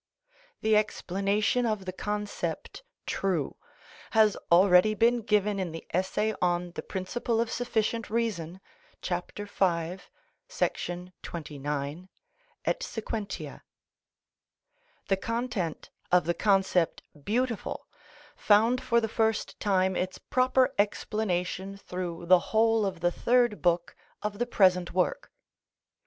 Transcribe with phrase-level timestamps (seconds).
[0.61, 3.57] The explanation of the concept true
[4.17, 8.61] has already been given in the essay on the principle of sufficient reason,
[9.03, 9.31] chap.
[9.37, 9.43] v.§
[11.21, 12.09] 29
[12.65, 13.09] et seq.
[13.09, 13.61] The
[15.21, 17.85] content of the concept beautiful
[18.35, 23.95] found for the first time its proper explanation through the whole of the Third Book
[24.23, 25.31] of the present work.